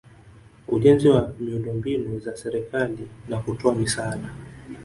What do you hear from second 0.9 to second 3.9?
wa miundombinu za serikali na kutoa